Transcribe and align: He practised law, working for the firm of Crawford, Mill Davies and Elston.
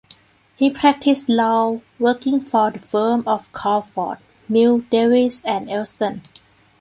He 0.55 0.71
practised 0.71 1.29
law, 1.29 1.81
working 1.99 2.39
for 2.41 2.71
the 2.71 2.79
firm 2.79 3.23
of 3.27 3.51
Crawford, 3.51 4.17
Mill 4.49 4.79
Davies 4.89 5.43
and 5.45 5.69
Elston. 5.69 6.23